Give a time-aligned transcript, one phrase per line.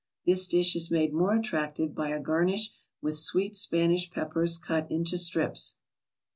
[0.25, 2.71] This dish is made more attractive by a garnish
[3.03, 5.75] with sweet Spanish peppers, cut into strips.